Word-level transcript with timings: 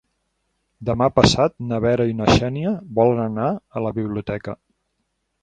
Demà 0.87 1.09
passat 1.17 1.53
na 1.73 1.79
Vera 1.83 2.07
i 2.13 2.17
na 2.23 2.31
Xènia 2.39 2.73
volen 3.01 3.23
anar 3.27 3.53
a 3.53 3.85
la 3.89 3.95
biblioteca. 4.01 4.59